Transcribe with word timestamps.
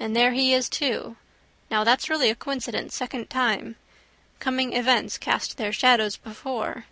And 0.00 0.16
there 0.16 0.32
he 0.32 0.52
is 0.52 0.68
too. 0.68 1.16
Now 1.70 1.84
that's 1.84 2.10
really 2.10 2.28
a 2.28 2.34
coincidence: 2.34 2.96
second 2.96 3.30
time. 3.30 3.76
Coming 4.40 4.72
events 4.72 5.16
cast 5.16 5.58
their 5.58 5.72
shadows 5.72 6.16
before. 6.16 6.86